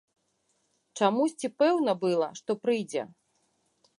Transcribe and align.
Чамусьці 0.99 1.47
пэўна 1.59 1.95
была, 2.05 2.29
што 2.41 2.51
прыйдзе. 2.63 3.01